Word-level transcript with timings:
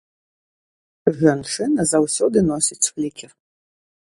Жанчына 1.19 1.81
заўсёды 1.93 2.37
носіць 2.49 2.83
флікер. 2.91 3.29